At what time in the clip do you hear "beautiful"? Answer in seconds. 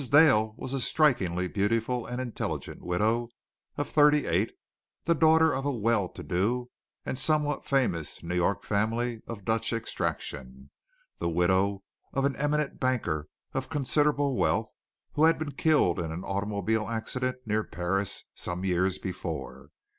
1.47-2.07